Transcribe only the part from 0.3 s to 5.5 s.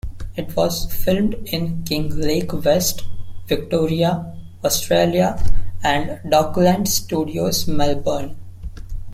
It was filmed in Kinglake West, Victoria, Australia